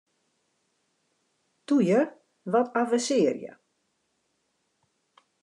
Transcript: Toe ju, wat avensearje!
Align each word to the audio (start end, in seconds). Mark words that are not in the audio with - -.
Toe 1.67 1.83
ju, 1.89 1.99
wat 2.53 2.69
avensearje! 2.81 3.51